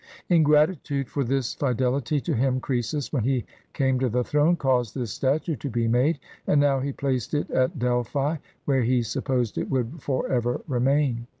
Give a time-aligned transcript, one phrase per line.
[0.29, 4.95] In gratitude for this fidelity to him, Croesus, when he came to the throne, caused
[4.95, 9.59] this statue to be made, and now he placed it at Delphi, where he supposed
[9.59, 11.27] it would forever remain.